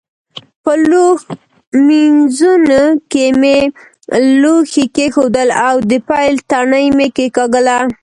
په 0.63 0.73
لوښ 0.89 1.21
مینځوني 1.87 2.81
کې 3.11 3.25
مې 3.41 3.57
لوښي 4.41 4.85
کېښودل 4.95 5.49
او 5.67 5.75
د 5.89 5.91
پیل 6.09 6.35
تڼۍ 6.49 6.85
مې 6.97 7.07
کېکاږله. 7.17 7.77